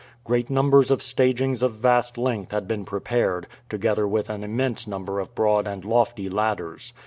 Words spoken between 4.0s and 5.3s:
with an immense number